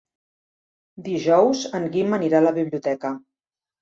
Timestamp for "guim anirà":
1.97-2.41